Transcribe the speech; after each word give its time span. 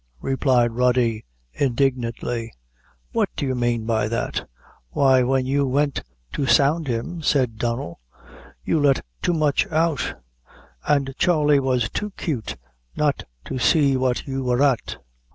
replied 0.23 0.71
Rody, 0.71 1.25
indignantly; 1.53 2.51
"what 3.11 3.29
do 3.35 3.45
you 3.45 3.53
mane 3.53 3.85
by 3.85 4.07
that?" 4.07 4.49
"Why, 4.89 5.21
when 5.21 5.45
you 5.45 5.67
went 5.67 6.01
to 6.33 6.47
sound 6.47 6.87
him," 6.87 7.21
said 7.21 7.59
Donnel, 7.59 7.99
"you 8.63 8.79
let 8.79 9.05
too 9.21 9.33
much 9.33 9.67
out; 9.67 10.15
and 10.87 11.13
Charley 11.19 11.59
was 11.59 11.87
too 11.87 12.09
cute 12.17 12.55
not 12.95 13.25
to 13.45 13.59
see 13.59 13.95
what 13.95 14.25
you 14.25 14.43
wor 14.43 14.59
at." 14.63 14.97